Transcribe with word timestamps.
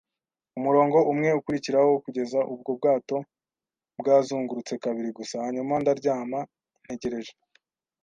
umurongo 0.57 0.97
umwe 1.11 1.29
ukurikiraho, 1.39 1.91
kugeza 2.03 2.39
ubwo 2.53 2.69
ubwato 2.73 3.17
bwazungurutse 3.99 4.73
kabiri 4.83 5.09
gusa. 5.17 5.35
Hanyuma 5.43 5.73
ndaryama, 5.81 6.39
ntegereje 6.83 7.33